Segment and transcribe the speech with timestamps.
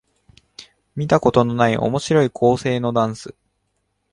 [0.95, 3.35] 見たことない面白い構成のダンス